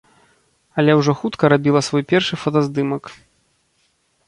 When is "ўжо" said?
0.99-1.11